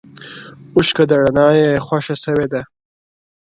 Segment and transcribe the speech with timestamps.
[0.03, 0.03] o
[0.81, 2.61] اوښـكه د رڼـــا يــې خوښــــه ســـوېده؛